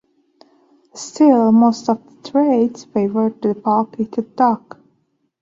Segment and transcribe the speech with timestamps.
[0.95, 4.79] Still, most of the traits favored the falcated duck.